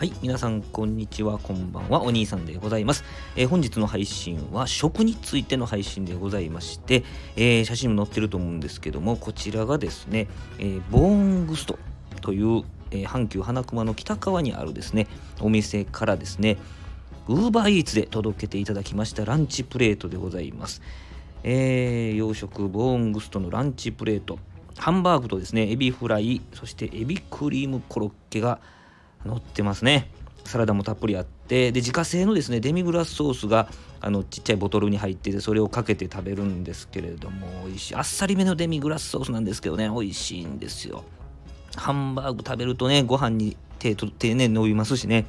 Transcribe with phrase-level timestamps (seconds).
[0.00, 3.04] はい、皆さんこんにちは、こんばんは、お兄さんでございます。
[3.36, 7.04] えー、本日の配信は食についての配信でございまして、
[7.36, 10.26] えー、写真も載ってると思うんですけども、こちらがですね、
[10.58, 11.78] えー、ボーングスト
[12.22, 15.06] という、え阪急花熊の北側にあるですね、
[15.38, 16.56] お店からですね、
[17.28, 20.80] ウーバーイーツで届けていただきましたランチプレートでございます。
[21.42, 24.38] えー洋食ボーングストのランチプレート、
[24.78, 28.60] ハンバーグとですね、エビフライ、そしてエビクリームコロッケが
[29.24, 30.10] 乗ってますね。
[30.44, 31.72] サラダもたっぷりあって。
[31.72, 33.68] で自家製のですねデミグラスソースが
[34.00, 37.94] あのちっちゃいボトルに入っててそれをかけて食べるんですけれども美味しい。
[37.94, 41.04] あっさりめのデミグラスソースなんですけどね美味しいんですよ。
[41.76, 45.26] ハンバーグ食べるとねご飯に手と手ね伸びますしね。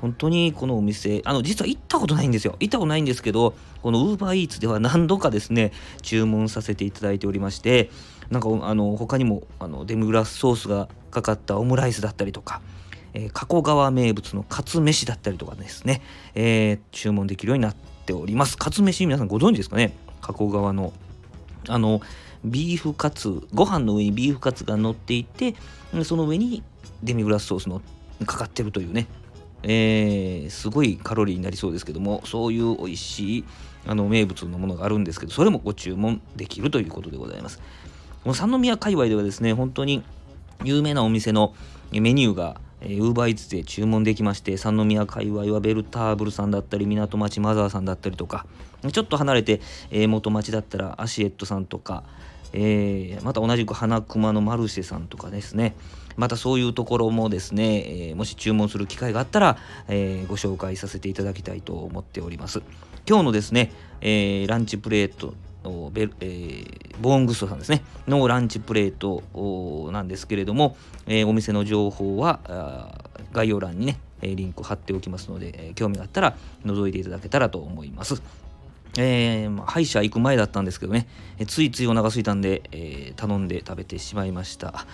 [0.00, 2.56] 本当にこのお店、あの、実は行ったことないんですよ。
[2.60, 7.90] 行ったことないんですけど、この UberEats では何度かですね、注文させていただいておりまして、
[8.28, 12.60] なんか、あの、他にも、あの、デミグラスソースがかかったオムライスだったりとか、
[13.14, 16.02] えー、加古川名物のカツ飯だったりとかですね、
[16.34, 18.58] えー、注文できるようになっております。
[18.58, 19.96] カツ飯皆さんご存知ですかね？
[20.20, 20.92] 加古川の。
[21.68, 22.02] あの、
[22.44, 25.54] ビーフカツ、ご飯の上にビーフカツが乗っていて、
[26.02, 26.62] その上に
[27.02, 27.80] デミグラスソースの
[28.26, 29.06] かかってるというね、
[29.62, 33.44] えー、すごいカロリーになりそうですけども、そういう美味しい
[33.86, 37.62] あの名物のものがあるんですけど、それもご注文できるということでございます。
[38.24, 40.02] この三宮界隈ではですね、本当に
[40.64, 41.54] 有名なお店の
[41.92, 48.46] メニューがウーバーイーツで注文できまして三宮界隈はベルターブルさんだったり港町マザーさんだったりとか
[48.92, 52.04] ちょっと離れて、えー、元町だったらアシエットさんとか、
[52.52, 55.74] えー、また同じく花熊のマルシェさんとかですね。
[56.16, 59.58] またそういうところもですね、えー、もし注文する機会があったら、
[59.88, 62.62] えご紹介させていただきたいと思っております。
[63.08, 65.34] 今日のですね、えランチプレート
[65.92, 70.76] ベル、えー、ボーングストさんですねのランチプレートなんですけれども、
[71.06, 73.00] えー、お店の情報は
[73.32, 78.22] 概要欄にねえリンク貼っておきますので、え、興味があったら覗いていただけたらと思います。
[78.96, 81.08] えーま、歯医者行く前だったんですけどね、
[81.38, 84.86] えついついお腹すいたんで、えー、頼んで食べてしまいました。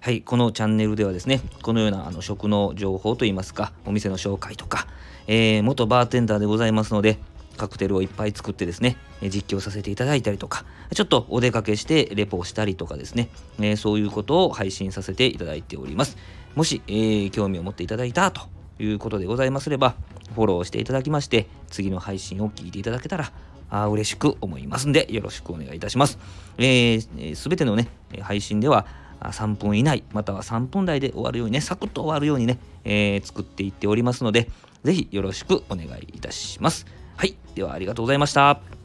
[0.00, 4.86] はい、このチャンネルではですね、このようなあの食の情報といいますか、お店の紹介とか、
[5.26, 7.18] えー、元バーテンダーでございますので、
[7.62, 13.28] カクテルをいっぱい作ってですね、実況させていただいたりとか、ちょっとお出かけしてレポをしたりとかですね、
[13.60, 16.16] えそういうことを配信させていただいております。
[16.56, 18.42] もし、えー、興味を持っていただいたと
[18.80, 19.94] いうことでございますれば、
[20.34, 23.32] フォローしていただきまして、次の配信を聞いていただけたら、
[23.70, 26.14] あ嬉しく思いますんで、よろしくお願いいたします。
[26.14, 26.18] す、
[26.58, 27.88] えー、べ、てのね、
[28.22, 28.86] 配信では、
[29.20, 34.50] 3分以内、または3分台で終わるようにね、サクッと終わるようにね、えー、作っていっておりますので、
[34.82, 36.86] ぜひよろしくお願いいたします。
[37.22, 37.36] はい。
[37.54, 38.81] ではありがとうございました。